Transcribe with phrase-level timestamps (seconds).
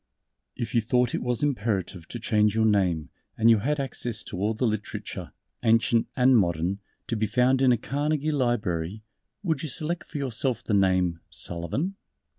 [0.55, 4.37] "_If you thought it was imperative to change your name and you had access to
[4.39, 5.31] all the Literature
[5.61, 9.03] Ancient and Modern to be found in a Carnegie Library,
[9.43, 11.97] would you select for yourself the name "Sullivan?"